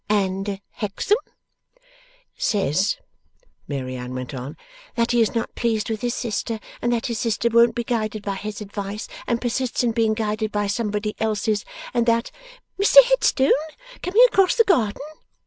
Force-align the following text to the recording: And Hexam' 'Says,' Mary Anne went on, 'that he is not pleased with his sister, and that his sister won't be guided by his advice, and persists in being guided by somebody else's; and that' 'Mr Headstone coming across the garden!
And 0.09 0.59
Hexam' 0.79 1.19
'Says,' 2.35 2.97
Mary 3.67 3.95
Anne 3.95 4.15
went 4.15 4.33
on, 4.33 4.57
'that 4.95 5.11
he 5.11 5.21
is 5.21 5.35
not 5.35 5.53
pleased 5.53 5.91
with 5.91 6.01
his 6.01 6.15
sister, 6.15 6.59
and 6.81 6.91
that 6.91 7.05
his 7.05 7.19
sister 7.19 7.49
won't 7.51 7.75
be 7.75 7.83
guided 7.83 8.23
by 8.23 8.33
his 8.37 8.61
advice, 8.61 9.07
and 9.27 9.39
persists 9.39 9.83
in 9.83 9.91
being 9.91 10.15
guided 10.15 10.51
by 10.51 10.65
somebody 10.65 11.15
else's; 11.19 11.65
and 11.93 12.07
that' 12.07 12.31
'Mr 12.81 13.03
Headstone 13.03 13.51
coming 14.01 14.25
across 14.27 14.55
the 14.55 14.63
garden! 14.63 15.03